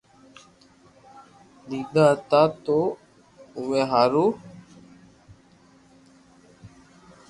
ديدا 1.69 2.05
ھتا 2.13 2.41
تو 2.65 2.79
اووہ 3.55 3.81
ھارو 3.91 4.25